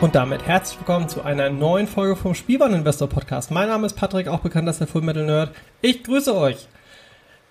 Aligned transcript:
Und 0.00 0.14
damit 0.14 0.46
herzlich 0.46 0.78
willkommen 0.78 1.10
zu 1.10 1.22
einer 1.22 1.50
neuen 1.50 1.86
Folge 1.86 2.16
vom 2.16 2.34
Spielwareninvestor 2.34 3.06
Podcast. 3.06 3.50
Mein 3.50 3.68
Name 3.68 3.86
ist 3.86 3.96
Patrick, 3.96 4.28
auch 4.28 4.40
bekannt 4.40 4.66
als 4.66 4.78
der 4.78 4.86
Full 4.86 5.02
Metal 5.02 5.26
Nerd. 5.26 5.54
Ich 5.82 6.02
grüße 6.02 6.34
euch. 6.34 6.68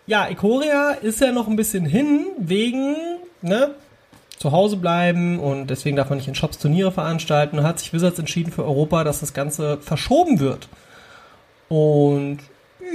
Ja, 0.08 0.28
Ikoria 0.28 0.94
ist 0.94 1.22
ja 1.22 1.32
noch 1.32 1.48
ein 1.48 1.56
bisschen 1.56 1.86
hin 1.86 2.26
wegen, 2.40 2.96
ne, 3.44 3.76
zu 4.40 4.52
Hause 4.52 4.78
bleiben 4.78 5.38
und 5.38 5.68
deswegen 5.68 5.96
darf 5.96 6.10
man 6.10 6.18
nicht 6.18 6.28
in 6.28 6.34
Shops 6.34 6.58
Turniere 6.58 6.92
veranstalten. 6.92 7.60
Und 7.60 7.66
hat 7.66 7.78
sich 7.78 7.94
Wizards 7.94 8.18
entschieden 8.18 8.52
für 8.52 8.64
Europa, 8.64 9.04
dass 9.04 9.20
das 9.20 9.36
Ganze 9.36 9.78
verschoben 9.78 10.40
wird. 10.40 10.70
Und 11.68 12.40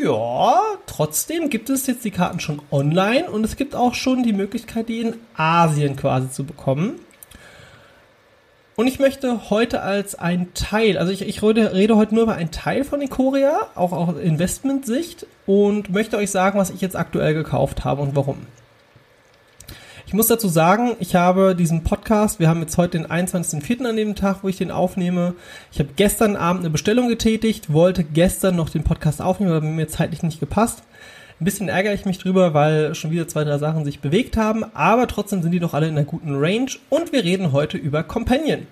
ja, 0.03 0.59
trotzdem 0.87 1.49
gibt 1.49 1.71
es 1.71 1.87
jetzt 1.87 2.05
die 2.05 2.11
Karten 2.11 2.41
schon 2.41 2.61
online 2.73 3.31
und 3.31 3.45
es 3.45 3.55
gibt 3.55 3.77
auch 3.77 3.95
schon 3.95 4.25
die 4.25 4.33
Möglichkeit, 4.33 4.89
die 4.89 5.01
in 5.01 5.15
Asien 5.37 5.95
quasi 5.95 6.29
zu 6.29 6.43
bekommen. 6.43 6.99
Und 8.77 8.89
ich 8.89 8.99
möchte 8.99 9.51
heute 9.51 9.83
als 9.83 10.17
ein 10.17 10.53
Teil, 10.55 10.99
also 10.99 11.13
ich, 11.13 11.23
ich 11.23 11.43
rede, 11.43 11.73
rede 11.73 11.97
heute 11.97 12.15
nur 12.15 12.25
über 12.25 12.35
einen 12.35 12.51
Teil 12.51 12.83
von 12.83 13.01
Ikoria, 13.01 13.69
auch 13.77 13.93
aus 13.93 14.19
Investmentsicht, 14.19 15.27
und 15.47 15.91
möchte 15.91 16.17
euch 16.17 16.31
sagen, 16.31 16.59
was 16.59 16.71
ich 16.71 16.81
jetzt 16.81 16.97
aktuell 16.97 17.35
gekauft 17.35 17.85
habe 17.85 18.03
und 18.03 18.17
warum. 18.17 18.39
Ich 20.07 20.13
muss 20.13 20.27
dazu 20.27 20.49
sagen, 20.49 20.97
ich 20.99 21.15
habe 21.15 21.55
diesen 21.55 21.85
Podcast, 21.85 22.41
wir 22.41 22.49
haben 22.49 22.61
jetzt 22.61 22.77
heute 22.77 22.99
den 22.99 23.07
21.04. 23.07 23.89
an 23.89 23.97
dem 23.97 24.15
Tag, 24.17 24.39
wo 24.43 24.49
ich 24.49 24.59
den 24.59 24.71
aufnehme. 24.71 25.35
Ich 25.73 25.79
habe 25.79 25.91
gestern 25.97 26.37
Abend 26.37 26.63
eine 26.63 26.71
Bestellung 26.71 27.09
getätigt, 27.09 27.73
wollte 27.73 28.05
gestern 28.05 28.57
noch 28.57 28.71
den 28.71 28.85
Podcast 28.85 29.23
aufnehmen, 29.23 29.53
aber 29.53 29.67
mir 29.67 29.89
zeitlich 29.89 30.23
nicht 30.23 30.41
gepasst. 30.41 30.83
Ein 31.45 31.53
bisschen 31.53 31.69
ärgere 31.69 31.93
ich 31.93 32.07
mich 32.07 32.17
drüber, 32.17 32.55
weil 32.55 32.95
schon 32.95 33.11
wieder 33.11 33.29
zwei, 33.29 33.45
drei 33.45 33.59
Sachen 33.59 33.85
sich 33.85 34.01
bewegt 34.01 34.39
haben, 34.39 34.65
aber 34.73 35.07
trotzdem 35.07 35.43
sind 35.43 35.53
die 35.53 35.61
noch 35.61 35.75
alle 35.75 35.89
in 35.89 35.99
einer 35.99 36.07
guten 36.07 36.35
Range 36.37 36.71
und 36.89 37.13
wir 37.13 37.23
reden 37.23 37.53
heute 37.53 37.77
über 37.77 38.03
Companion. 38.03 38.67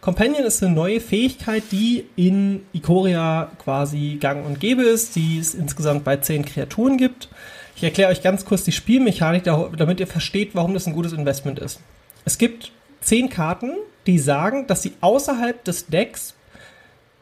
Companion 0.00 0.44
ist 0.44 0.62
eine 0.62 0.72
neue 0.72 1.00
Fähigkeit, 1.00 1.64
die 1.72 2.04
in 2.14 2.60
Ikoria 2.72 3.50
quasi 3.64 4.16
gang 4.20 4.46
und 4.46 4.60
gäbe 4.60 4.82
ist, 4.82 5.16
die 5.16 5.40
es 5.40 5.54
insgesamt 5.56 6.04
bei 6.04 6.18
zehn 6.18 6.44
Kreaturen 6.44 6.98
gibt. 6.98 7.30
Ich 7.74 7.82
erkläre 7.82 8.12
euch 8.12 8.22
ganz 8.22 8.44
kurz 8.44 8.62
die 8.62 8.70
Spielmechanik, 8.70 9.42
damit 9.42 9.98
ihr 9.98 10.06
versteht, 10.06 10.54
warum 10.54 10.74
das 10.74 10.86
ein 10.86 10.92
gutes 10.92 11.12
Investment 11.12 11.58
ist. 11.58 11.80
Es 12.24 12.38
gibt 12.38 12.70
zehn 13.00 13.28
Karten, 13.28 13.72
die 14.06 14.20
sagen, 14.20 14.68
dass 14.68 14.82
sie 14.82 14.92
außerhalb 15.00 15.64
des 15.64 15.88
Decks 15.88 16.36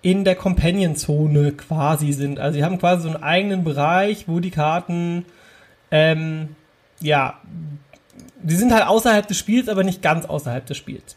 in 0.06 0.22
der 0.22 0.36
Companion-Zone 0.36 1.50
quasi 1.50 2.12
sind. 2.12 2.38
Also 2.38 2.58
sie 2.58 2.64
haben 2.64 2.78
quasi 2.78 3.02
so 3.02 3.08
einen 3.08 3.24
eigenen 3.24 3.64
Bereich, 3.64 4.28
wo 4.28 4.38
die 4.38 4.52
Karten, 4.52 5.24
ähm, 5.90 6.54
ja, 7.00 7.40
die 8.40 8.54
sind 8.54 8.72
halt 8.72 8.86
außerhalb 8.86 9.26
des 9.26 9.36
Spiels, 9.36 9.68
aber 9.68 9.82
nicht 9.82 10.02
ganz 10.02 10.24
außerhalb 10.24 10.64
des 10.64 10.76
Spiels. 10.76 11.16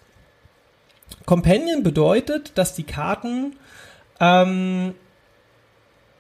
Companion 1.28 1.84
bedeutet, 1.84 2.58
dass 2.58 2.74
die 2.74 2.82
Karten, 2.82 3.58
ähm, 4.20 4.96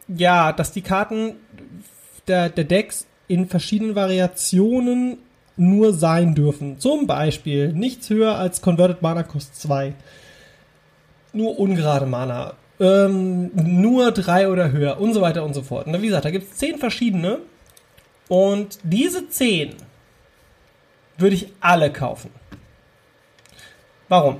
ja, 0.08 0.54
dass 0.54 0.72
die 0.72 0.84
Karten 0.84 1.38
der, 2.28 2.50
der 2.50 2.66
Decks 2.66 3.08
in 3.28 3.48
verschiedenen 3.48 3.96
Variationen 3.96 5.18
nur 5.58 5.92
sein 5.92 6.36
dürfen. 6.36 6.78
Zum 6.78 7.08
Beispiel 7.08 7.74
nichts 7.74 8.12
höher 8.12 8.36
als 8.36 8.62
Converted 8.62 9.02
Mana 9.02 9.24
Cost 9.24 9.60
2. 9.60 9.96
Nur 11.34 11.58
ungerade 11.58 12.06
Mana. 12.06 12.54
Ähm, 12.80 13.52
nur 13.54 14.12
drei 14.12 14.50
oder 14.50 14.72
höher 14.72 15.00
und 15.00 15.14
so 15.14 15.22
weiter 15.22 15.44
und 15.44 15.54
so 15.54 15.62
fort. 15.62 15.88
Und 15.88 16.02
wie 16.02 16.08
gesagt, 16.08 16.26
da 16.26 16.32
gibt 16.32 16.52
es 16.52 16.58
zehn 16.58 16.78
verschiedene. 16.78 17.40
Und 18.30 18.80
diese 18.84 19.28
zehn 19.30 19.76
würde 21.18 21.36
ich 21.36 21.52
alle 21.60 21.92
kaufen. 21.92 22.32
Warum? 24.08 24.40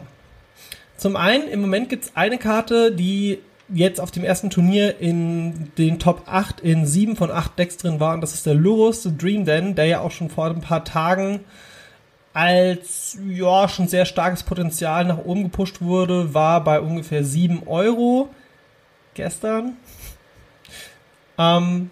Zum 0.96 1.16
einen, 1.16 1.48
im 1.48 1.62
Moment 1.62 1.90
gibt 1.90 2.06
es 2.06 2.16
eine 2.16 2.38
Karte, 2.38 2.92
die 2.92 3.40
jetzt 3.74 4.02
auf 4.02 4.12
dem 4.12 4.24
ersten 4.24 4.50
Turnier 4.50 5.00
in 5.00 5.72
den 5.78 6.00
Top 6.00 6.24
8 6.26 6.60
in 6.60 6.86
7 6.86 7.16
von 7.16 7.32
8 7.32 7.58
Decks 7.58 7.78
drin 7.78 8.00
war. 8.00 8.14
Und 8.14 8.22
das 8.22 8.34
ist 8.34 8.46
der 8.46 8.56
Lurus 8.56 9.04
The 9.04 9.16
Dream 9.16 9.46
Den, 9.46 9.76
der 9.76 9.86
ja 9.86 10.00
auch 10.02 10.12
schon 10.12 10.30
vor 10.30 10.46
ein 10.46 10.62
paar 10.62 10.84
Tagen 10.84 11.42
als 12.34 13.18
ja 13.28 13.68
schon 13.68 13.88
sehr 13.88 14.06
starkes 14.06 14.44
Potenzial 14.44 15.06
nach 15.06 15.18
oben 15.18 15.44
gepusht 15.44 15.82
wurde, 15.82 16.34
war 16.34 16.64
bei 16.64 16.80
ungefähr 16.80 17.24
7 17.24 17.68
Euro 17.68 18.30
gestern. 19.14 19.78
Ähm, 21.38 21.90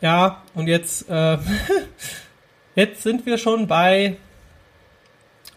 ja, 0.00 0.42
und 0.54 0.66
jetzt, 0.66 1.08
äh, 1.08 1.38
jetzt 2.74 3.02
sind 3.02 3.24
wir 3.24 3.38
schon 3.38 3.66
bei 3.66 4.16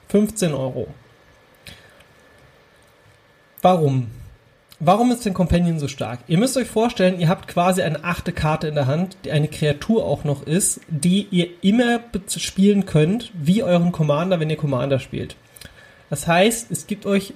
15 0.09 0.53
Euro. 0.53 0.87
Warum? 3.61 4.09
Warum 4.79 5.11
ist 5.11 5.25
denn 5.25 5.33
Companion 5.33 5.79
so 5.79 5.87
stark? 5.87 6.19
Ihr 6.27 6.37
müsst 6.37 6.55
euch 6.55 6.67
vorstellen, 6.67 7.19
ihr 7.19 7.29
habt 7.29 7.47
quasi 7.47 7.81
eine 7.81 8.03
achte 8.03 8.31
Karte 8.31 8.67
in 8.67 8.75
der 8.75 8.85
Hand, 8.85 9.17
die 9.25 9.31
eine 9.31 9.47
Kreatur 9.47 10.05
auch 10.05 10.23
noch 10.23 10.43
ist, 10.43 10.81
die 10.87 11.27
ihr 11.31 11.47
immer 11.61 12.01
spielen 12.27 12.85
könnt, 12.85 13.31
wie 13.33 13.63
euren 13.63 13.91
Commander, 13.91 14.39
wenn 14.39 14.51
ihr 14.51 14.55
Commander 14.55 14.99
spielt. 14.99 15.35
Das 16.11 16.27
heißt, 16.27 16.69
es 16.69 16.85
gibt 16.85 17.07
euch 17.07 17.33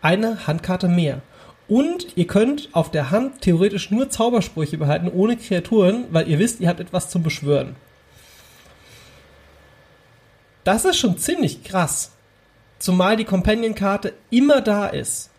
eine 0.00 0.46
Handkarte 0.46 0.86
mehr. 0.86 1.22
Und 1.66 2.16
ihr 2.16 2.28
könnt 2.28 2.68
auf 2.72 2.90
der 2.90 3.10
Hand 3.10 3.40
theoretisch 3.40 3.90
nur 3.90 4.08
Zaubersprüche 4.08 4.78
behalten, 4.78 5.08
ohne 5.08 5.36
Kreaturen, 5.36 6.04
weil 6.10 6.28
ihr 6.28 6.38
wisst, 6.38 6.60
ihr 6.60 6.68
habt 6.68 6.80
etwas 6.80 7.10
zum 7.10 7.24
Beschwören. 7.24 7.74
Das 10.62 10.84
ist 10.84 10.98
schon 10.98 11.18
ziemlich 11.18 11.64
krass. 11.64 12.12
Zumal 12.78 13.16
die 13.16 13.24
Companion-Karte 13.24 14.14
immer 14.30 14.60
da 14.60 14.86
ist. 14.86 15.30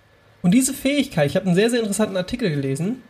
Und 0.41 0.51
diese 0.51 0.73
Fähigkeit, 0.73 1.29
ich 1.29 1.35
habe 1.35 1.45
einen 1.45 1.55
sehr, 1.55 1.69
sehr 1.69 1.79
interessanten 1.79 2.17
Artikel 2.17 2.49
gelesen, 2.49 3.03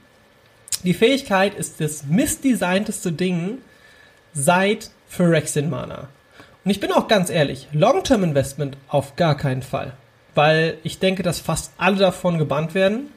die 0.83 0.93
Fähigkeit 0.93 1.53
ist 1.53 1.79
das 1.79 2.05
missdesignteste 2.05 3.11
Ding 3.11 3.59
seit 4.33 4.89
Phyrexian 5.07 5.69
Mana. 5.69 6.07
Und 6.63 6.71
ich 6.71 6.79
bin 6.79 6.91
auch 6.91 7.07
ganz 7.07 7.29
ehrlich, 7.29 7.67
Long-Term 7.71 8.23
Investment 8.23 8.77
auf 8.87 9.15
gar 9.15 9.35
keinen 9.35 9.61
Fall. 9.61 9.93
Weil 10.33 10.77
ich 10.83 10.99
denke, 10.99 11.23
dass 11.23 11.39
fast 11.39 11.73
alle 11.77 11.97
davon 11.97 12.37
gebannt 12.37 12.73
werden. 12.73 13.09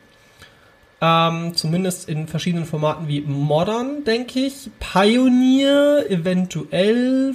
Ähm, 1.01 1.55
zumindest 1.55 2.09
in 2.09 2.27
verschiedenen 2.29 2.67
Formaten 2.67 3.09
wie 3.09 3.21
Modern, 3.21 4.05
denke 4.05 4.41
ich. 4.41 4.71
Pioneer, 4.79 6.05
eventuell, 6.09 7.35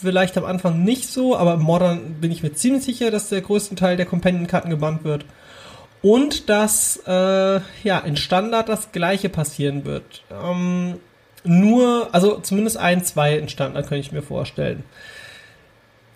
vielleicht 0.00 0.36
am 0.36 0.44
Anfang 0.44 0.84
nicht 0.84 1.08
so, 1.08 1.36
aber 1.36 1.56
Modern 1.56 2.14
bin 2.20 2.30
ich 2.30 2.42
mir 2.42 2.52
ziemlich 2.52 2.84
sicher, 2.84 3.10
dass 3.10 3.28
der 3.30 3.40
größte 3.40 3.74
Teil 3.74 3.96
der 3.96 4.06
Companion-Karten 4.06 4.70
gebannt 4.70 5.04
wird 5.04 5.24
und 6.06 6.48
dass 6.48 7.02
äh, 7.04 7.60
ja 7.82 7.98
in 7.98 8.16
Standard 8.16 8.68
das 8.68 8.92
gleiche 8.92 9.28
passieren 9.28 9.84
wird. 9.84 10.22
Ähm, 10.30 11.00
nur, 11.42 12.10
also 12.12 12.38
zumindest 12.38 12.76
ein, 12.76 13.02
zwei 13.02 13.36
in 13.36 13.48
Standard 13.48 13.88
könnte 13.88 14.06
ich 14.06 14.12
mir 14.12 14.22
vorstellen. 14.22 14.84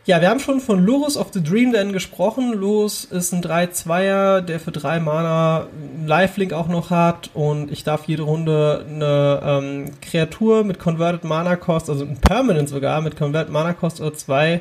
Ja, 0.06 0.20
wir 0.20 0.31
haben 0.31 0.38
schon 0.38 0.60
von 0.60 0.84
Lurus 0.84 1.16
of 1.16 1.32
the 1.32 1.42
Dream 1.42 1.72
Then 1.72 1.92
gesprochen. 1.92 2.52
Lurus 2.52 3.04
ist 3.04 3.32
ein 3.32 3.42
3-2er, 3.42 4.40
der 4.42 4.60
für 4.60 4.70
drei 4.70 5.00
Mana 5.00 5.66
Lifelink 6.06 6.52
auch 6.52 6.69
noch 6.69 6.90
hat 6.90 7.31
und 7.34 7.72
ich 7.72 7.82
darf 7.82 8.04
jede 8.04 8.22
Runde 8.22 8.86
eine 8.88 9.40
ähm, 9.44 9.90
Kreatur 10.00 10.62
mit 10.62 10.78
Converted 10.78 11.25
Mana 11.25 11.56
Cost, 11.56 11.90
also 11.90 12.04
ein 12.04 12.20
Permanent 12.20 12.69
sogar, 12.69 13.00
mit 13.00 13.16
Converted 13.16 13.52
Mana 13.52 13.72
Cost 13.72 14.00
oder 14.00 14.14
2 14.14 14.60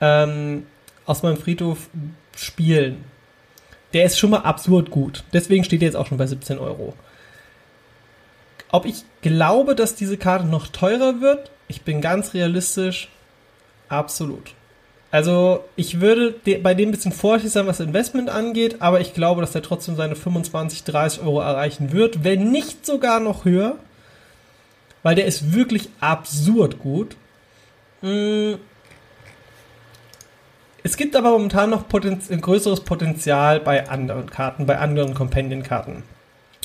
ähm, 0.00 0.66
aus 1.06 1.24
meinem 1.24 1.38
Friedhof 1.38 1.88
spielen 2.36 3.04
der 3.94 4.04
ist 4.04 4.18
schon 4.18 4.30
mal 4.30 4.40
absurd 4.40 4.90
gut. 4.90 5.24
Deswegen 5.32 5.64
steht 5.64 5.80
er 5.80 5.86
jetzt 5.86 5.96
auch 5.96 6.06
schon 6.06 6.18
bei 6.18 6.26
17 6.26 6.58
Euro. 6.58 6.94
Ob 8.70 8.86
ich 8.86 9.04
glaube, 9.22 9.74
dass 9.74 9.94
diese 9.94 10.16
Karte 10.16 10.46
noch 10.46 10.66
teurer 10.66 11.20
wird, 11.20 11.50
ich 11.68 11.82
bin 11.82 12.00
ganz 12.00 12.34
realistisch, 12.34 13.08
absolut. 13.88 14.52
Also 15.12 15.64
ich 15.76 16.00
würde 16.00 16.34
bei 16.60 16.74
dem 16.74 16.88
ein 16.88 16.92
bisschen 16.92 17.12
vorsichtig 17.12 17.52
sein, 17.52 17.68
was 17.68 17.78
Investment 17.78 18.28
angeht, 18.28 18.82
aber 18.82 19.00
ich 19.00 19.14
glaube, 19.14 19.40
dass 19.42 19.54
er 19.54 19.62
trotzdem 19.62 19.94
seine 19.94 20.16
25, 20.16 20.82
30 20.82 21.22
Euro 21.22 21.40
erreichen 21.40 21.92
wird, 21.92 22.24
wenn 22.24 22.50
nicht 22.50 22.84
sogar 22.84 23.20
noch 23.20 23.44
höher, 23.44 23.76
weil 25.04 25.14
der 25.14 25.26
ist 25.26 25.54
wirklich 25.54 25.88
absurd 26.00 26.80
gut. 26.80 27.14
Hm 28.00 28.58
es 30.84 30.98
gibt 30.98 31.16
aber 31.16 31.30
momentan 31.30 31.70
noch 31.70 31.88
Potenz 31.88 32.28
größeres 32.28 32.82
Potenzial 32.82 33.58
bei 33.58 33.88
anderen 33.88 34.28
Karten, 34.28 34.66
bei 34.66 34.78
anderen 34.78 35.14
Companion-Karten. 35.14 36.02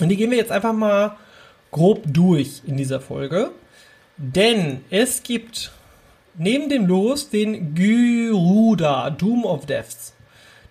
Und 0.02 0.10
die 0.10 0.18
gehen 0.18 0.30
wir 0.30 0.38
jetzt 0.38 0.52
einfach 0.52 0.74
mal 0.74 1.16
grob 1.72 2.04
durch 2.06 2.62
in 2.68 2.76
dieser 2.76 3.00
Folge. 3.00 3.52
Denn 4.18 4.84
es 4.90 5.24
gibt 5.24 5.72
neben 6.38 6.68
dem 6.68 6.86
Los 6.86 7.30
den 7.30 7.74
Gyruda, 7.74 9.10
Doom 9.10 9.46
of 9.46 9.66
Deaths. 9.66 10.14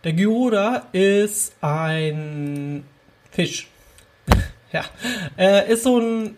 Der 0.05 0.13
Gyruda 0.13 0.87
ist 0.93 1.55
ein 1.63 2.85
Fisch. 3.31 3.69
ja, 4.73 4.85
er 5.39 5.65
ist 5.67 5.85
so 5.85 5.99
ein 5.99 6.37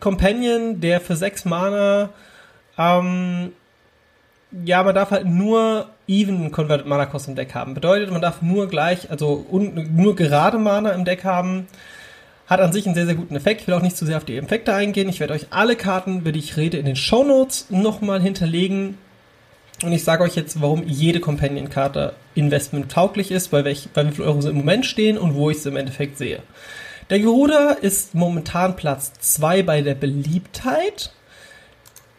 Companion, 0.00 0.80
der 0.80 1.00
für 1.00 1.14
sechs 1.14 1.44
Mana 1.44 2.10
ähm, 2.76 3.52
ja, 4.64 4.82
man 4.82 4.94
darf 4.94 5.10
halt 5.10 5.26
nur 5.26 5.88
even 6.08 6.50
Converted 6.50 6.86
Mana 6.86 7.06
Cost 7.06 7.28
im 7.28 7.36
Deck 7.36 7.54
haben. 7.54 7.74
Bedeutet, 7.74 8.10
man 8.10 8.20
darf 8.20 8.42
nur 8.42 8.68
gleich, 8.68 9.10
also 9.10 9.46
un, 9.50 9.90
nur 9.94 10.16
gerade 10.16 10.58
Mana 10.58 10.90
im 10.90 11.04
Deck 11.04 11.24
haben. 11.24 11.68
Hat 12.46 12.60
an 12.60 12.72
sich 12.72 12.84
einen 12.84 12.96
sehr, 12.96 13.06
sehr 13.06 13.14
guten 13.14 13.36
Effekt. 13.36 13.60
Ich 13.60 13.68
will 13.68 13.74
auch 13.74 13.82
nicht 13.82 13.96
zu 13.96 14.04
sehr 14.04 14.16
auf 14.16 14.24
die 14.24 14.36
Effekte 14.36 14.74
eingehen. 14.74 15.08
Ich 15.08 15.20
werde 15.20 15.34
euch 15.34 15.46
alle 15.50 15.76
Karten, 15.76 16.18
über 16.18 16.32
die 16.32 16.40
ich 16.40 16.56
rede, 16.56 16.78
in 16.78 16.84
den 16.84 16.96
Show 16.96 17.22
Notes 17.22 17.66
nochmal 17.70 18.20
hinterlegen. 18.20 18.98
Und 19.84 19.92
ich 19.92 20.02
sage 20.02 20.24
euch 20.24 20.34
jetzt, 20.34 20.60
warum 20.60 20.82
jede 20.84 21.20
Companion-Karte 21.20 22.14
Investment 22.34 22.90
tauglich 22.90 23.30
ist, 23.30 23.52
bei, 23.52 23.64
welch, 23.64 23.90
bei 23.94 24.06
wie 24.06 24.10
viel 24.10 24.24
Euro 24.24 24.40
sie 24.40 24.50
im 24.50 24.56
Moment 24.56 24.84
stehen 24.84 25.16
und 25.16 25.36
wo 25.36 25.48
ich 25.48 25.62
sie 25.62 25.68
im 25.68 25.76
Endeffekt 25.76 26.18
sehe. 26.18 26.42
Der 27.08 27.20
Geruda 27.20 27.70
ist 27.70 28.14
momentan 28.14 28.74
Platz 28.74 29.12
2 29.20 29.62
bei 29.62 29.82
der 29.82 29.94
Beliebtheit. 29.94 31.12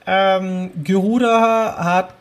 Ähm, 0.08 0.72
Geruda 0.84 1.76
hat 1.84 2.14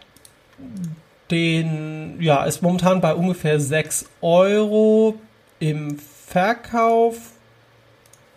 den, 1.31 2.21
ja, 2.21 2.45
ist 2.45 2.63
momentan 2.63 3.01
bei 3.01 3.15
ungefähr 3.15 3.61
6 3.61 4.07
Euro 4.21 5.15
im 5.59 5.99
Verkauf. 6.27 7.17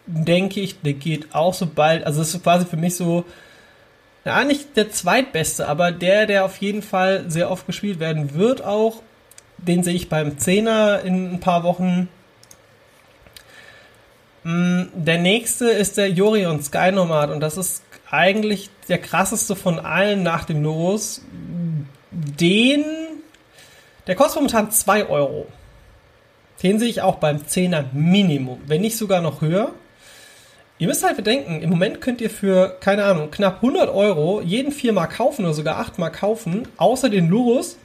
Denke 0.06 0.60
ich, 0.60 0.82
der 0.82 0.94
geht 0.94 1.34
auch 1.34 1.54
so 1.54 1.66
bald, 1.66 2.06
also 2.06 2.22
es 2.22 2.34
ist 2.34 2.44
quasi 2.44 2.66
für 2.66 2.78
mich 2.78 2.96
so, 2.96 3.26
ja, 4.26 4.44
nicht 4.44 4.76
der 4.78 4.92
zweitbeste, 4.92 5.68
aber 5.68 5.92
der, 5.92 6.26
der 6.26 6.46
auf 6.46 6.58
jeden 6.58 6.82
Fall 6.82 7.26
sehr 7.30 7.50
oft 7.50 7.66
gespielt 7.66 8.00
werden 8.00 8.34
wird 8.34 8.64
auch. 8.64 9.02
Den 9.58 9.84
sehe 9.84 9.96
ich 9.96 10.10
beim 10.10 10.38
Zehner 10.38 11.02
in 11.02 11.34
ein 11.34 11.40
paar 11.40 11.64
Wochen. 11.64 12.10
Mm, 14.44 14.84
der 14.94 15.20
nächste 15.20 15.70
ist 15.70 15.98
der 15.98 16.10
Jorion 16.10 16.62
Sky 16.62 16.92
Nomad 16.92 17.32
und 17.32 17.40
das 17.40 17.58
ist 17.58 17.84
eigentlich 18.10 18.70
der 18.90 18.98
krasseste 18.98 19.56
von 19.56 19.80
allen 19.80 20.22
nach 20.24 20.46
dem 20.46 20.64
Los 20.64 21.22
den, 22.40 22.84
der 24.08 24.16
kostet 24.16 24.36
momentan 24.38 24.72
2 24.72 25.08
Euro. 25.08 25.48
Den 26.62 26.80
sehe 26.80 26.90
ich 26.90 27.02
auch 27.02 27.16
beim 27.16 27.38
10er 27.38 27.86
Minimum, 27.94 28.62
wenn 28.68 28.82
nicht 28.82 28.98
sogar 28.98 29.22
noch 29.22 29.42
höher. 29.42 29.74
Ihr 30.80 30.88
müsst 30.88 31.04
halt 31.04 31.18
bedenken, 31.18 31.62
im 31.62 31.70
Moment 31.70 32.02
könnt 32.02 32.20
ihr 32.20 32.30
für, 32.30 32.78
keine 32.80 33.06
Ahnung, 33.06 33.32
knapp 33.32 33.58
100 33.58 33.90
Euro 33.90 34.42
jeden 34.42 34.72
viermal 34.72 35.08
kaufen 35.08 35.46
oder 35.46 35.54
sogar 35.54 35.78
achtmal 35.78 36.12
kaufen, 36.12 36.68
außer 36.78 37.10
den 37.10 37.30
Lurus. 37.30 37.78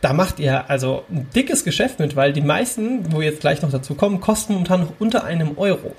Da 0.00 0.12
macht 0.12 0.38
ihr 0.38 0.70
also 0.70 1.04
ein 1.10 1.28
dickes 1.34 1.64
Geschäft 1.64 1.98
mit, 1.98 2.14
weil 2.14 2.32
die 2.32 2.40
meisten, 2.40 3.12
wo 3.12 3.20
jetzt 3.20 3.40
gleich 3.40 3.62
noch 3.62 3.70
dazu 3.70 3.94
kommen, 3.94 4.20
kosten 4.20 4.52
momentan 4.52 4.82
noch 4.82 4.92
unter 5.00 5.24
einem 5.24 5.58
Euro. 5.58 5.94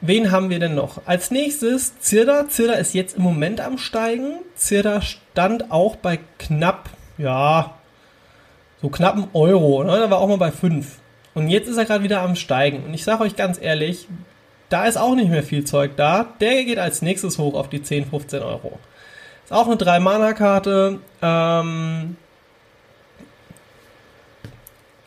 Wen 0.00 0.30
haben 0.30 0.48
wir 0.48 0.58
denn 0.58 0.74
noch? 0.74 1.02
Als 1.06 1.30
nächstes 1.30 1.98
Zirda. 2.00 2.48
Zirda 2.48 2.74
ist 2.74 2.94
jetzt 2.94 3.16
im 3.16 3.22
Moment 3.22 3.60
am 3.60 3.76
Steigen. 3.76 4.38
Zirda 4.54 5.02
stand 5.02 5.70
auch 5.70 5.96
bei 5.96 6.18
knapp, 6.38 6.88
ja, 7.18 7.74
so 8.80 8.88
knapp 8.88 9.14
einem 9.14 9.28
Euro. 9.34 9.84
Ne? 9.84 9.98
Da 9.98 10.10
war 10.10 10.18
auch 10.18 10.28
mal 10.28 10.38
bei 10.38 10.50
5. 10.50 10.98
Und 11.34 11.48
jetzt 11.48 11.68
ist 11.68 11.76
er 11.76 11.84
gerade 11.84 12.02
wieder 12.02 12.22
am 12.22 12.34
Steigen. 12.34 12.84
Und 12.84 12.94
ich 12.94 13.04
sage 13.04 13.22
euch 13.22 13.36
ganz 13.36 13.60
ehrlich, 13.60 14.08
da 14.70 14.86
ist 14.86 14.96
auch 14.96 15.14
nicht 15.14 15.30
mehr 15.30 15.42
viel 15.42 15.64
Zeug 15.64 15.92
da. 15.96 16.26
Der 16.40 16.64
geht 16.64 16.78
als 16.78 17.02
nächstes 17.02 17.38
hoch 17.38 17.54
auf 17.54 17.68
die 17.68 17.82
10, 17.82 18.06
15 18.06 18.42
Euro. 18.42 18.78
Ist 19.44 19.52
auch 19.52 19.66
eine 19.66 19.76
3-Mana-Karte. 19.76 20.98
Ähm, 21.20 22.16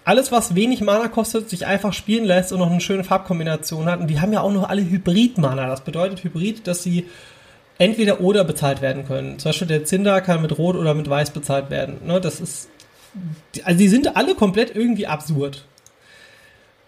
alles, 0.06 0.32
was 0.32 0.56
wenig 0.56 0.82
Mana 0.82 1.08
kostet, 1.08 1.50
sich 1.50 1.66
einfach 1.66 1.94
spielen 1.94 2.26
lässt 2.26 2.52
und 2.52 2.60
noch 2.60 2.70
eine 2.70 2.82
schöne 2.82 3.04
Farbkombination 3.04 3.86
hat. 3.86 4.00
Und 4.02 4.08
die 4.08 4.20
haben 4.20 4.34
ja 4.34 4.42
auch 4.42 4.52
noch 4.52 4.70
alle 4.70 4.82
Hybrid-Mana. 4.82 5.68
Das 5.68 5.82
bedeutet 5.82 6.24
Hybrid, 6.24 6.68
dass 6.68 6.84
sie 6.84 7.08
entweder 7.78 8.22
oder 8.22 8.44
bezahlt 8.44 8.82
werden 8.82 9.06
können. 9.06 9.40
Zum 9.40 9.50
Beispiel 9.50 9.68
der 9.68 9.86
Zinder 9.86 10.22
kann 10.22 10.42
mit 10.42 10.58
Rot 10.58 10.76
oder 10.76 10.94
mit 10.94 11.10
Weiß 11.10 11.32
bezahlt 11.32 11.70
werden. 11.70 12.06
Ne, 12.06 12.20
das 12.20 12.40
ist, 12.40 12.70
also 13.64 13.78
die 13.78 13.88
sind 13.88 14.16
alle 14.16 14.36
komplett 14.36 14.76
irgendwie 14.76 15.08
absurd. 15.08 15.64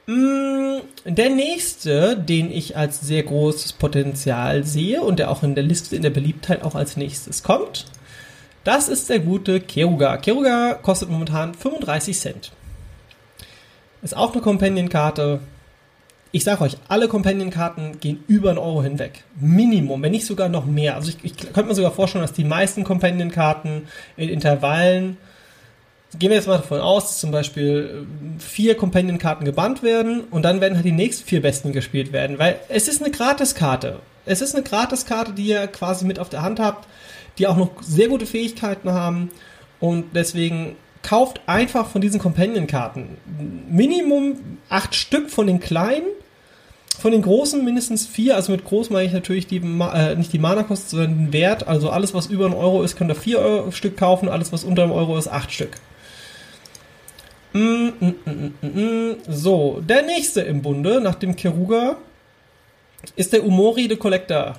Mm, 0.08 0.78
der 1.06 1.30
nächste, 1.30 2.18
den 2.18 2.52
ich 2.52 2.78
als 2.78 3.02
sehr 3.02 3.24
großes 3.24 3.74
Potenzial 3.74 4.64
sehe 4.64 5.02
und 5.02 5.20
der 5.20 5.32
auch 5.32 5.42
in 5.42 5.56
der 5.56 5.64
Liste 5.64 5.96
in 5.96 6.04
der 6.04 6.12
Beliebtheit 6.12 6.64
auch 6.64 6.76
als 6.76 6.98
nächstes 6.98 7.44
kommt, 7.44 7.86
das 8.64 8.90
ist 8.90 9.10
der 9.10 9.20
gute 9.20 9.62
Keruga. 9.62 10.18
Keruga 10.18 10.74
kostet 10.76 11.10
momentan 11.10 11.54
35 11.54 12.20
Cent. 12.20 12.52
Ist 14.06 14.16
auch 14.16 14.34
eine 14.34 14.42
Companion-Karte. 14.44 15.40
Ich 16.32 16.44
sage 16.44 16.64
euch, 16.64 16.78
alle 16.90 17.08
Companion-Karten 17.08 18.00
gehen 18.00 18.24
über 18.28 18.52
einen 18.52 18.60
Euro 18.60 18.84
hinweg. 18.84 19.24
Minimum, 19.36 20.00
wenn 20.04 20.12
nicht 20.12 20.28
sogar 20.28 20.48
noch 20.48 20.68
mehr. 20.68 20.94
Also 20.94 21.10
ich, 21.10 21.18
ich 21.24 21.36
könnte 21.36 21.64
mir 21.64 21.74
sogar 21.74 21.92
vorstellen, 21.92 22.22
dass 22.22 22.32
die 22.32 22.44
meisten 22.44 22.84
Companion-Karten 22.84 23.88
in 24.16 24.30
Intervallen 24.30 25.18
gehen 26.20 26.30
wir 26.30 26.38
jetzt 26.38 26.48
mal 26.48 26.58
davon 26.58 26.82
aus, 26.82 27.08
dass 27.08 27.20
zum 27.20 27.32
Beispiel 27.32 28.06
äh, 28.06 28.40
vier 28.40 28.78
Companion-Karten 28.78 29.44
gebannt 29.44 29.82
werden 29.82 30.22
und 30.30 30.44
dann 30.44 30.62
werden 30.62 30.76
halt 30.76 30.86
die 30.86 30.92
nächsten 30.92 31.28
vier 31.28 31.42
besten 31.42 31.74
gespielt 31.74 32.14
werden, 32.14 32.38
weil 32.38 32.60
es 32.70 32.88
ist 32.88 33.02
eine 33.02 33.12
Gratiskarte. 33.12 34.00
Es 34.24 34.40
ist 34.40 34.54
eine 34.54 34.64
Gratiskarte, 34.64 35.34
die 35.34 35.48
ihr 35.48 35.66
quasi 35.66 36.06
mit 36.06 36.20
auf 36.20 36.30
der 36.30 36.44
Hand 36.44 36.60
habt, 36.60 36.88
die 37.40 37.48
auch 37.48 37.58
noch 37.58 37.72
sehr 37.82 38.08
gute 38.08 38.28
Fähigkeiten 38.28 38.92
haben 38.92 39.32
und 39.80 40.16
deswegen 40.16 40.76
kauft 41.06 41.42
einfach 41.46 41.88
von 41.88 42.02
diesen 42.02 42.20
Companion-Karten 42.20 43.18
Minimum 43.70 44.58
acht 44.70 44.96
Stück 44.96 45.30
von 45.30 45.46
den 45.46 45.60
kleinen, 45.60 46.08
von 47.00 47.12
den 47.12 47.22
großen 47.22 47.64
mindestens 47.64 48.08
vier, 48.08 48.36
also 48.36 48.52
mit 48.52 48.66
groß 48.66 48.90
meine 48.90 49.06
ich 49.06 49.14
natürlich 49.14 49.46
die, 49.46 49.58
äh, 49.58 50.16
nicht 50.16 50.34
die 50.34 50.40
Mana-Kosten, 50.40 50.90
sondern 50.90 51.18
den 51.18 51.34
Wert, 51.34 51.68
also 51.68 51.92
alles 51.92 52.14
was 52.14 52.26
über 52.26 52.46
einen 52.46 52.56
Euro 52.56 52.82
ist, 52.82 52.98
könnt 52.98 53.12
ihr 53.12 53.16
vier 53.16 53.40
Euro 53.40 53.72
Stück 53.72 53.98
kaufen, 53.98 54.30
alles 54.30 54.52
was 54.52 54.64
unter 54.64 54.84
einem 54.84 54.94
Euro 54.94 55.18
ist, 55.18 55.28
acht 55.28 55.52
Stück. 55.52 55.78
Mm, 57.54 57.90
mm, 58.00 58.54
mm, 58.62 59.16
so, 59.30 59.82
der 59.88 60.02
nächste 60.02 60.42
im 60.42 60.62
Bunde 60.62 61.00
nach 61.02 61.16
dem 61.16 61.36
Keruga 61.36 61.98
ist 63.16 63.32
der 63.32 63.46
Umori 63.46 63.88
the 63.90 63.96
Collector. 63.96 64.56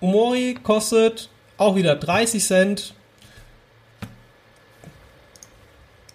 Umori 0.00 0.56
kostet 0.62 1.28
auch 1.58 1.76
wieder 1.76 1.94
30 1.94 2.42
Cent. 2.42 2.94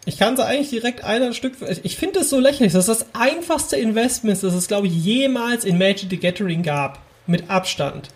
Ich 0.10 0.18
kann 0.18 0.36
sie 0.36 0.44
eigentlich 0.44 0.72
direkt 0.72 1.04
ein 1.04 1.36
Stück. 1.36 1.54
Ich 1.84 1.96
finde 1.96 2.22
es 2.22 2.32
so 2.32 2.39
lächerlich. 2.39 2.74
Das 2.74 2.88
ist 2.88 3.01
das 3.01 3.13
einfachste 3.13 3.75
Investment, 3.75 4.42
das 4.42 4.56
es, 4.56 4.68
glaube 4.68 4.88
ich, 4.88 5.06
jemals 5.06 5.66
in 5.66 5.78
Magic 5.78 6.10
the 6.10 6.18
Gathering 6.18 6.63
gab. 6.63 6.98
Mit 7.28 7.48
Abstand. 7.51 8.10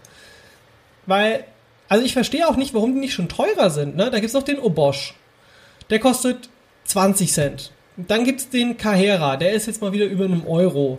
Weil, 1.05 1.43
also 1.89 2.03
ich 2.03 2.13
verstehe 2.13 2.47
auch 2.47 2.55
nicht, 2.55 2.73
warum 2.73 2.95
die 2.95 2.99
nicht 2.99 3.13
schon 3.13 3.29
teurer 3.29 3.69
sind. 3.69 3.95
Ne? 3.95 4.05
Da 4.05 4.17
gibt 4.17 4.29
es 4.29 4.33
noch 4.33 4.41
den 4.41 4.57
Obosch. 4.57 5.13
Der 5.91 5.99
kostet 5.99 6.49
20 6.85 7.31
Cent. 7.31 7.71
Dann 7.95 8.23
gibt 8.23 8.39
es 8.39 8.49
den 8.49 8.75
Kahera, 8.75 9.37
der 9.37 9.51
ist 9.51 9.67
jetzt 9.67 9.83
mal 9.83 9.93
wieder 9.93 10.05
über 10.05 10.25
einem 10.25 10.47
Euro. 10.47 10.97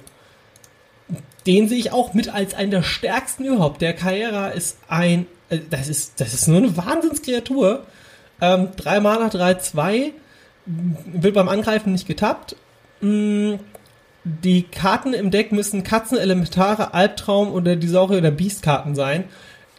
Den 1.45 1.69
sehe 1.69 1.79
ich 1.79 1.91
auch 1.91 2.15
mit 2.15 2.29
als 2.29 2.55
einen 2.55 2.71
der 2.71 2.85
stärksten 2.85 3.45
überhaupt. 3.45 3.83
Der 3.83 3.95
Kahera 3.95 4.51
ist 4.51 4.79
ein, 4.87 5.27
äh, 5.51 5.59
das 5.71 5.89
ist, 5.89 6.21
das 6.21 6.35
ist 6.35 6.47
nur 6.47 6.59
eine 6.59 6.77
Wahnsinnskreatur. 6.77 7.85
Ähm, 8.41 8.69
3 8.77 9.01
Mana, 9.01 9.29
3, 9.29 9.55
2, 9.55 10.13
wird 10.67 11.35
beim 11.35 11.49
Angreifen 11.49 11.93
nicht 11.93 12.07
getappt. 12.07 12.57
Mm, 13.01 13.55
die 14.25 14.63
Karten 14.63 15.13
im 15.13 15.31
Deck 15.31 15.53
müssen 15.53 15.83
Katzen, 15.83 16.17
Elementare, 16.17 16.95
Albtraum 16.95 17.53
oder 17.53 17.77
die 17.77 17.89
Saurier- 17.89 18.19
oder 18.19 18.31
Beast-Karten 18.31 18.95
sein. 18.95 19.25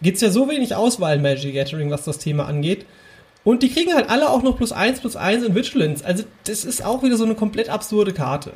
Es 0.03 0.21
ja 0.21 0.29
so 0.29 0.49
wenig 0.49 0.75
Auswahl 0.75 1.15
in 1.15 1.23
Magic 1.23 1.55
Gathering, 1.55 1.89
was 1.89 2.03
das 2.03 2.19
Thema 2.19 2.45
angeht. 2.45 2.85
Und 3.43 3.63
die 3.63 3.69
kriegen 3.69 3.93
halt 3.93 4.09
alle 4.09 4.29
auch 4.29 4.43
noch 4.43 4.57
plus 4.57 4.71
eins 4.71 4.99
plus 4.99 5.15
eins 5.15 5.43
in 5.43 5.55
Vigilance. 5.55 6.05
Also 6.05 6.23
das 6.45 6.65
ist 6.65 6.83
auch 6.83 7.01
wieder 7.01 7.17
so 7.17 7.25
eine 7.25 7.35
komplett 7.35 7.69
absurde 7.69 8.13
Karte. 8.13 8.53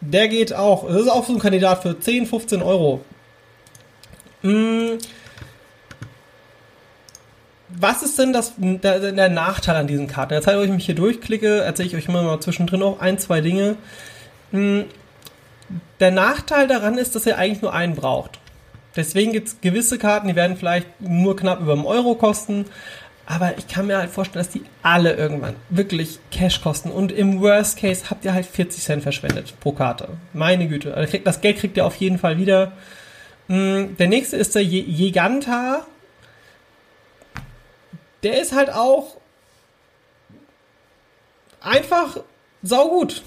Der 0.00 0.28
geht 0.28 0.54
auch. 0.54 0.86
Das 0.86 1.02
ist 1.02 1.08
auch 1.08 1.26
so 1.26 1.34
ein 1.34 1.38
Kandidat 1.38 1.82
für 1.82 1.98
10, 1.98 2.26
15 2.26 2.62
Euro. 2.62 3.02
Hm. 7.70 7.80
Was 7.80 8.02
ist 8.02 8.18
denn 8.18 8.32
das, 8.32 8.54
der, 8.56 9.12
der, 9.12 9.28
Nachteil 9.28 9.76
an 9.76 9.86
diesen 9.86 10.06
Karten? 10.06 10.34
Jetzt, 10.34 10.46
wo 10.46 10.60
ich 10.60 10.70
mich 10.70 10.86
hier 10.86 10.94
durchklicke, 10.94 11.60
erzähle 11.60 11.88
ich 11.88 11.96
euch 11.96 12.08
immer 12.08 12.22
mal 12.22 12.40
zwischendrin 12.40 12.82
auch 12.82 13.00
ein, 13.00 13.18
zwei 13.18 13.40
Dinge. 13.40 13.76
Hm. 14.52 14.84
Der 16.00 16.10
Nachteil 16.10 16.66
daran 16.66 16.98
ist, 16.98 17.14
dass 17.14 17.26
ihr 17.26 17.38
eigentlich 17.38 17.62
nur 17.62 17.72
einen 17.72 17.94
braucht. 17.94 18.40
Deswegen 18.96 19.32
gibt 19.32 19.48
es 19.48 19.60
gewisse 19.60 19.98
Karten, 19.98 20.28
die 20.28 20.34
werden 20.34 20.56
vielleicht 20.56 21.00
nur 21.00 21.36
knapp 21.36 21.60
über 21.60 21.74
einen 21.74 21.86
Euro 21.86 22.16
kosten, 22.16 22.64
aber 23.30 23.56
ich 23.56 23.68
kann 23.68 23.86
mir 23.86 23.98
halt 23.98 24.10
vorstellen, 24.10 24.44
dass 24.44 24.52
die 24.52 24.64
alle 24.82 25.12
irgendwann 25.12 25.54
wirklich 25.68 26.18
Cash 26.32 26.62
kosten. 26.62 26.90
Und 26.90 27.12
im 27.12 27.40
Worst 27.40 27.78
Case 27.78 28.10
habt 28.10 28.24
ihr 28.24 28.34
halt 28.34 28.46
40 28.46 28.82
Cent 28.82 29.02
verschwendet 29.04 29.54
pro 29.60 29.70
Karte. 29.70 30.08
Meine 30.32 30.66
Güte. 30.66 30.94
Also 30.94 31.16
das 31.18 31.40
Geld 31.40 31.58
kriegt 31.58 31.76
ihr 31.76 31.86
auf 31.86 31.94
jeden 31.94 32.18
Fall 32.18 32.38
wieder. 32.38 32.72
Mm, 33.46 33.96
der 33.98 34.08
nächste 34.08 34.36
ist 34.36 34.56
der 34.56 34.64
Giganta. 34.64 35.86
Der 38.22 38.40
ist 38.40 38.52
halt 38.52 38.70
auch 38.70 39.16
einfach 41.60 42.18
saugut. 42.62 43.22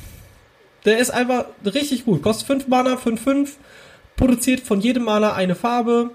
Der 0.85 0.97
ist 0.97 1.12
einfach 1.12 1.45
richtig 1.65 2.05
gut. 2.05 2.21
Kostet 2.21 2.47
5 2.47 2.67
Mana, 2.67 2.97
5, 2.97 3.21
5. 3.21 3.57
Produziert 4.15 4.59
von 4.62 4.81
jedem 4.81 5.03
Mana 5.03 5.33
eine 5.33 5.55
Farbe. 5.55 6.12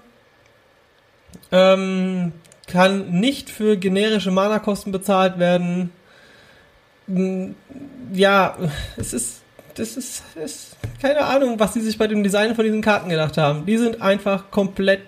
Ähm, 1.51 2.31
kann 2.67 3.09
nicht 3.11 3.49
für 3.49 3.77
generische 3.77 4.31
Mana-Kosten 4.31 4.91
bezahlt 4.91 5.39
werden. 5.39 5.91
Hm, 7.07 7.55
ja, 8.13 8.55
es 8.95 9.13
ist, 9.13 9.41
das 9.75 9.97
ist, 9.97 10.23
ist, 10.35 10.77
keine 11.01 11.25
Ahnung, 11.25 11.59
was 11.59 11.73
sie 11.73 11.81
sich 11.81 11.97
bei 11.97 12.07
dem 12.07 12.23
Design 12.23 12.55
von 12.55 12.63
diesen 12.63 12.81
Karten 12.81 13.09
gedacht 13.09 13.37
haben. 13.37 13.65
Die 13.65 13.77
sind 13.77 14.01
einfach 14.01 14.51
komplett 14.51 15.01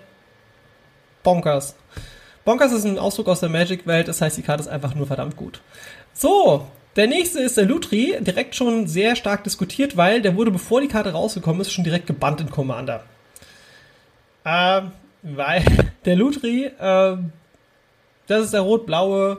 bonkers. 1.22 1.76
Bonkers 2.44 2.72
ist 2.72 2.84
ein 2.84 2.98
Ausdruck 2.98 3.28
aus 3.28 3.40
der 3.40 3.48
Magic-Welt, 3.48 4.08
das 4.08 4.20
heißt, 4.20 4.36
die 4.36 4.42
Karte 4.42 4.62
ist 4.62 4.68
einfach 4.68 4.94
nur 4.94 5.06
verdammt 5.06 5.36
gut. 5.36 5.60
So, 6.12 6.66
der 6.96 7.06
nächste 7.06 7.40
ist 7.40 7.56
der 7.56 7.64
Lutri, 7.64 8.16
direkt 8.20 8.54
schon 8.54 8.86
sehr 8.86 9.16
stark 9.16 9.44
diskutiert, 9.44 9.96
weil 9.96 10.20
der 10.20 10.36
wurde, 10.36 10.50
bevor 10.50 10.80
die 10.80 10.88
Karte 10.88 11.12
rausgekommen 11.12 11.60
ist, 11.60 11.72
schon 11.72 11.84
direkt 11.84 12.06
gebannt 12.06 12.40
in 12.40 12.50
Commander. 12.50 13.04
Ähm, 14.44 14.92
weil 15.22 15.64
der 16.04 16.16
Lutri, 16.16 16.70
ähm, 16.80 17.32
das 18.26 18.44
ist 18.44 18.54
der 18.54 18.60
rot-blaue. 18.60 19.38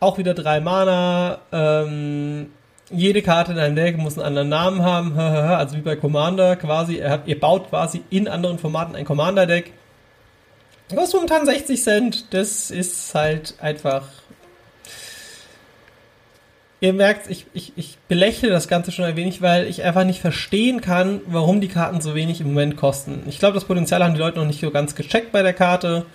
Auch 0.00 0.18
wieder 0.18 0.34
drei 0.34 0.60
Mana. 0.60 1.38
Ähm, 1.52 2.50
jede 2.90 3.22
Karte 3.22 3.52
in 3.52 3.58
deinem 3.58 3.76
Deck 3.76 3.96
muss 3.96 4.18
einen 4.18 4.26
anderen 4.26 4.48
Namen 4.48 4.82
haben. 4.82 5.16
Also 5.18 5.76
wie 5.76 5.80
bei 5.80 5.96
Commander 5.96 6.56
quasi. 6.56 6.96
Ihr, 6.98 7.22
ihr 7.26 7.40
baut 7.40 7.70
quasi 7.70 8.02
in 8.10 8.28
anderen 8.28 8.58
Formaten 8.58 8.96
ein 8.96 9.04
Commander-Deck. 9.04 9.72
Kostet 10.94 11.14
momentan 11.14 11.46
60 11.46 11.82
Cent. 11.82 12.34
Das 12.34 12.70
ist 12.70 13.14
halt 13.14 13.54
einfach. 13.60 14.08
Ihr 16.80 16.92
merkt, 16.92 17.30
ich, 17.30 17.46
ich, 17.54 17.72
ich 17.76 17.96
belächle 18.08 18.50
das 18.50 18.66
Ganze 18.66 18.90
schon 18.90 19.04
ein 19.04 19.14
wenig, 19.14 19.40
weil 19.40 19.68
ich 19.68 19.84
einfach 19.84 20.04
nicht 20.04 20.20
verstehen 20.20 20.80
kann, 20.80 21.20
warum 21.26 21.60
die 21.60 21.68
Karten 21.68 22.00
so 22.00 22.16
wenig 22.16 22.40
im 22.40 22.48
Moment 22.48 22.76
kosten. 22.76 23.22
Ich 23.28 23.38
glaube, 23.38 23.54
das 23.54 23.66
Potenzial 23.66 24.02
haben 24.02 24.14
die 24.14 24.20
Leute 24.20 24.40
noch 24.40 24.46
nicht 24.46 24.60
so 24.60 24.70
ganz 24.72 24.96
gecheckt 24.96 25.30
bei 25.30 25.42
der 25.42 25.52
Karte. 25.52 26.06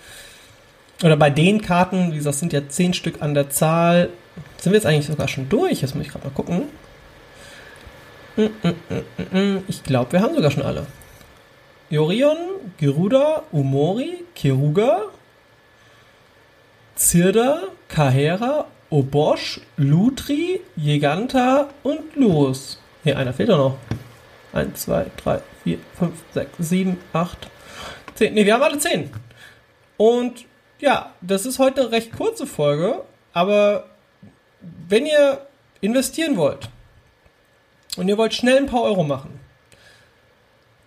Oder 1.02 1.16
bei 1.16 1.30
den 1.30 1.62
Karten, 1.62 2.12
wie 2.12 2.16
gesagt, 2.16 2.36
sind 2.36 2.52
ja 2.52 2.68
zehn 2.68 2.92
Stück 2.92 3.22
an 3.22 3.32
der 3.32 3.48
Zahl. 3.48 4.10
Sind 4.58 4.72
wir 4.72 4.78
jetzt 4.78 4.86
eigentlich 4.86 5.06
sogar 5.06 5.28
schon 5.28 5.48
durch? 5.48 5.80
Jetzt 5.80 5.94
muss 5.94 6.04
ich 6.04 6.12
gerade 6.12 6.26
mal 6.26 6.34
gucken. 6.34 6.64
Mm, 8.36 8.42
mm, 8.62 9.38
mm, 9.38 9.64
ich 9.68 9.82
glaube, 9.84 10.12
wir 10.12 10.20
haben 10.20 10.34
sogar 10.34 10.50
schon 10.50 10.64
alle. 10.64 10.86
Jorion, 11.90 12.36
Geruda, 12.76 13.42
Umori, 13.52 14.24
Keruga, 14.34 15.02
Zirda, 16.94 17.62
Kahera, 17.88 18.66
Obosch, 18.90 19.60
Lutri, 19.76 20.60
Giganta 20.76 21.68
und 21.82 22.16
Luz. 22.16 22.80
Hier, 23.04 23.18
einer 23.18 23.32
fehlt 23.32 23.48
doch 23.48 23.58
noch. 23.58 23.78
1, 24.52 24.82
2, 24.82 25.06
3, 25.16 25.40
4, 25.64 25.78
5, 25.98 26.12
6, 26.32 26.50
7, 26.58 26.98
8, 27.12 27.48
10. 28.14 28.34
Ne, 28.34 28.44
wir 28.44 28.54
haben 28.54 28.62
alle 28.62 28.78
10. 28.78 29.10
Und 29.96 30.46
Ja, 30.80 31.12
das 31.20 31.44
ist 31.44 31.58
heute 31.58 31.80
eine 31.82 31.90
recht 31.90 32.12
kurze 32.16 32.46
Folge, 32.46 33.02
aber 33.32 33.84
wenn 34.88 35.06
ihr 35.06 35.46
investieren 35.80 36.36
wollt 36.36 36.68
und 37.96 38.08
ihr 38.08 38.16
wollt 38.16 38.32
schnell 38.34 38.58
ein 38.58 38.66
paar 38.66 38.82
Euro 38.82 39.02
machen, 39.02 39.37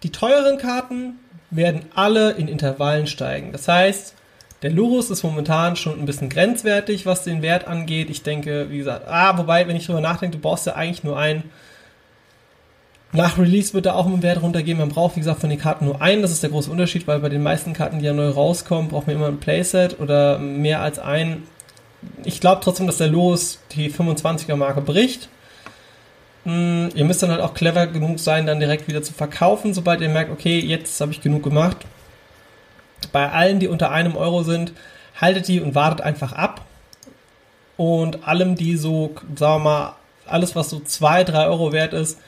die 0.04 0.12
teuren 0.12 0.58
Karten 0.58 1.20
werden 1.50 1.84
alle 1.96 2.32
in 2.32 2.48
Intervallen 2.48 3.08
steigen. 3.08 3.52
Das 3.52 3.68
heißt, 3.68 4.16
der 4.62 4.70
Lurus 4.70 5.10
ist 5.10 5.24
momentan 5.24 5.76
schon 5.76 6.00
ein 6.00 6.06
bisschen 6.06 6.30
grenzwertig, 6.30 7.06
was 7.06 7.24
den 7.24 7.42
Wert 7.42 7.68
angeht. 7.68 8.10
Ich 8.10 8.22
denke, 8.24 8.70
wie 8.70 8.78
gesagt, 8.78 9.08
ah, 9.08 9.38
wobei, 9.38 9.68
wenn 9.68 9.76
ich 9.76 9.86
drüber 9.86 10.02
nachdenke, 10.02 10.38
du 10.38 10.42
brauchst 10.42 10.68
ja 10.68 10.74
eigentlich 10.74 11.04
nur 11.04 11.18
einen. 11.18 11.44
Nach 13.12 13.38
Release 13.38 13.74
wird 13.74 13.88
da 13.88 13.94
auch 13.94 14.06
ein 14.06 14.24
Wert 14.24 14.42
runtergehen. 14.42 14.78
Man 14.78 14.90
braucht, 14.90 15.16
wie 15.16 15.20
gesagt, 15.20 15.42
von 15.42 15.50
den 15.50 15.60
Karten 15.60 15.86
nur 15.86 16.02
einen. 16.02 16.22
Das 16.22 16.32
ist 16.32 16.44
der 16.44 16.52
große 16.52 16.72
Unterschied, 16.72 17.08
weil 17.08 17.20
bei 17.20 17.30
den 17.30 17.44
meisten 17.44 17.74
Karten, 17.74 18.00
die 18.00 18.06
ja 18.06 18.14
neu 18.14 18.30
rauskommen, 18.30 18.90
braucht 18.90 19.08
man 19.08 19.16
immer 19.16 19.28
ein 19.28 19.40
Playset 19.40 20.00
oder 20.00 20.38
mehr 20.40 20.82
als 20.82 21.00
einen. 21.00 21.44
Ich 22.24 22.40
glaube 22.40 22.62
trotzdem, 22.64 22.88
dass 22.88 22.98
der 22.98 23.08
Lurus 23.08 23.60
die 23.74 23.92
25er 23.92 24.56
Marke 24.56 24.82
bricht. 24.82 25.28
Hm, 26.44 26.90
ihr 26.96 27.06
müsst 27.06 27.22
dann 27.22 27.30
halt 27.30 27.42
auch 27.42 27.54
clever 27.54 27.88
genug 27.88 28.20
sein, 28.20 28.46
dann 28.46 28.60
direkt 28.60 28.88
wieder 28.88 29.04
zu 29.04 29.14
verkaufen, 29.14 29.74
sobald 29.74 30.02
ihr 30.02 30.10
merkt, 30.10 30.32
okay, 30.32 30.60
jetzt 30.60 31.00
habe 31.00 31.12
ich 31.12 31.22
genug 31.22 31.44
gemacht. 31.44 31.78
Bei 33.12 33.32
allen, 33.32 33.60
die 33.60 33.68
unter 33.68 33.92
einem 33.92 34.16
Euro 34.16 34.44
sind, 34.44 34.74
haltet 35.20 35.48
die 35.48 35.60
und 35.60 35.76
wartet 35.76 36.02
einfach 36.02 36.34
ab. 36.34 36.66
Und 37.78 38.28
allem, 38.28 38.56
die 38.56 38.78
so, 38.78 39.16
sagen 39.36 39.64
wir 39.64 39.70
mal, 39.70 39.96
alles, 40.26 40.56
was 40.56 40.70
so 40.70 40.80
zwei, 40.80 41.24
drei 41.24 41.46
Euro 41.46 41.72
wert 41.74 41.94
ist, 41.94 42.20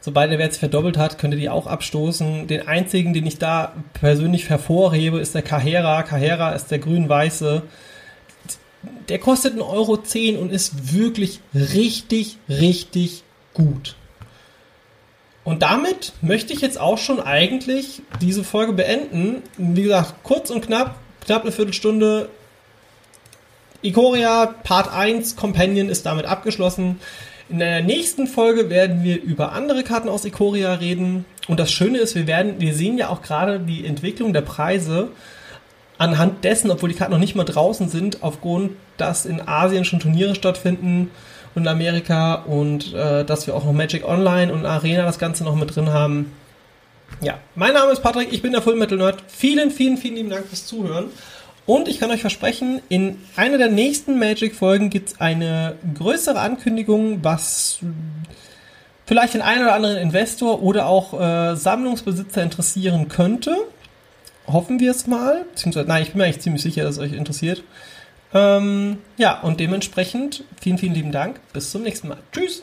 sobald 0.00 0.30
der 0.30 0.38
Wert 0.38 0.52
sich 0.52 0.60
verdoppelt 0.60 0.96
hat, 0.96 1.18
könnt 1.18 1.34
ihr 1.34 1.40
die 1.40 1.50
auch 1.50 1.66
abstoßen. 1.66 2.46
Den 2.46 2.66
einzigen, 2.66 3.12
den 3.12 3.26
ich 3.26 3.38
da 3.38 3.72
persönlich 3.92 4.48
hervorhebe, 4.48 5.18
ist 5.18 5.34
der 5.34 5.42
Kahera. 5.42 6.02
Kahera 6.02 6.52
ist 6.52 6.70
der 6.70 6.78
grün-weiße. 6.78 7.62
Der 9.08 9.18
kostet 9.18 9.56
1,10 9.56 9.62
Euro 9.62 10.42
und 10.42 10.52
ist 10.52 10.94
wirklich 10.94 11.40
richtig, 11.54 12.38
richtig 12.48 13.24
gut. 13.54 13.96
Und 15.44 15.62
damit 15.62 16.12
möchte 16.20 16.52
ich 16.52 16.60
jetzt 16.60 16.78
auch 16.78 16.98
schon 16.98 17.20
eigentlich 17.20 18.02
diese 18.20 18.44
Folge 18.44 18.72
beenden. 18.72 19.42
Wie 19.56 19.82
gesagt, 19.82 20.14
kurz 20.22 20.50
und 20.50 20.64
knapp, 20.64 20.96
knapp 21.24 21.42
eine 21.42 21.52
Viertelstunde. 21.52 22.28
Ikoria 23.82 24.46
Part 24.46 24.92
1 24.92 25.36
Companion 25.36 25.88
ist 25.88 26.04
damit 26.04 26.26
abgeschlossen. 26.26 27.00
In 27.48 27.58
der 27.58 27.82
nächsten 27.82 28.26
Folge 28.26 28.70
werden 28.70 29.02
wir 29.02 29.20
über 29.20 29.52
andere 29.52 29.82
Karten 29.82 30.08
aus 30.08 30.24
Ikoria 30.24 30.74
reden. 30.74 31.24
Und 31.48 31.58
das 31.58 31.72
Schöne 31.72 31.98
ist, 31.98 32.14
wir 32.14 32.26
werden, 32.26 32.60
wir 32.60 32.74
sehen 32.74 32.98
ja 32.98 33.08
auch 33.08 33.22
gerade 33.22 33.58
die 33.58 33.84
Entwicklung 33.86 34.32
der 34.32 34.42
Preise 34.42 35.08
anhand 35.98 36.44
dessen, 36.44 36.70
obwohl 36.70 36.90
die 36.90 36.94
Karten 36.94 37.12
noch 37.12 37.18
nicht 37.18 37.34
mal 37.34 37.44
draußen 37.44 37.88
sind, 37.88 38.22
aufgrund, 38.22 38.72
dass 38.98 39.26
in 39.26 39.46
Asien 39.46 39.84
schon 39.84 40.00
Turniere 40.00 40.34
stattfinden 40.34 41.10
und 41.54 41.66
Amerika 41.66 42.34
und 42.34 42.94
äh, 42.94 43.24
dass 43.24 43.46
wir 43.46 43.54
auch 43.54 43.64
noch 43.64 43.72
Magic 43.72 44.06
Online 44.06 44.52
und 44.52 44.66
Arena 44.66 45.04
das 45.04 45.18
Ganze 45.18 45.44
noch 45.44 45.56
mit 45.56 45.74
drin 45.74 45.92
haben. 45.92 46.32
Ja, 47.20 47.38
mein 47.54 47.74
Name 47.74 47.92
ist 47.92 48.02
Patrick, 48.02 48.32
ich 48.32 48.42
bin 48.42 48.52
der 48.52 48.62
Full 48.62 48.76
Metal 48.76 48.96
Nerd. 48.96 49.22
Vielen, 49.28 49.70
vielen, 49.70 49.96
vielen 49.96 50.16
lieben 50.16 50.30
Dank 50.30 50.46
fürs 50.46 50.66
Zuhören. 50.66 51.06
Und 51.66 51.88
ich 51.88 52.00
kann 52.00 52.10
euch 52.10 52.20
versprechen, 52.20 52.80
in 52.88 53.18
einer 53.36 53.58
der 53.58 53.68
nächsten 53.68 54.18
Magic-Folgen 54.18 54.90
gibt 54.90 55.10
es 55.10 55.20
eine 55.20 55.76
größere 55.94 56.40
Ankündigung, 56.40 57.22
was 57.22 57.78
vielleicht 59.06 59.34
den 59.34 59.42
einen 59.42 59.62
oder 59.62 59.74
anderen 59.74 59.96
Investor 59.96 60.62
oder 60.62 60.86
auch 60.86 61.20
äh, 61.20 61.56
Sammlungsbesitzer 61.56 62.42
interessieren 62.42 63.08
könnte. 63.08 63.56
Hoffen 64.46 64.80
wir 64.80 64.90
es 64.90 65.06
mal. 65.06 65.44
Beziehungsweise, 65.50 65.86
nein, 65.86 66.02
ich 66.02 66.10
bin 66.10 66.18
mir 66.18 66.24
eigentlich 66.24 66.40
ziemlich 66.40 66.62
sicher, 66.62 66.82
dass 66.84 66.96
es 66.96 67.00
euch 67.00 67.12
interessiert. 67.12 67.62
Ähm, 68.32 68.98
ja, 69.16 69.40
und 69.40 69.60
dementsprechend 69.60 70.44
vielen, 70.60 70.78
vielen 70.78 70.94
lieben 70.94 71.12
Dank. 71.12 71.40
Bis 71.52 71.70
zum 71.70 71.82
nächsten 71.82 72.08
Mal. 72.08 72.18
Tschüss. 72.32 72.62